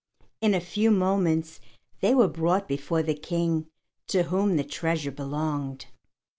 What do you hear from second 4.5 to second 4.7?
the